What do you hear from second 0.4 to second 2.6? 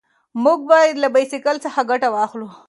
موږ باید له بایسکل څخه ګټه واخلو.